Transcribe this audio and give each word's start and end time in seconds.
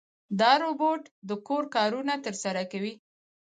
دا 0.39 0.51
روبوټ 0.63 1.01
د 1.29 1.31
کور 1.47 1.63
کارونه 1.75 2.13
ترسره 2.25 2.63
کوي. 2.71 2.93